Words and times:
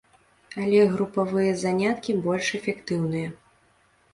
Але 0.61 0.79
групавыя 0.93 1.51
заняткі 1.65 2.15
больш 2.25 2.51
эфектыўныя. 2.61 3.29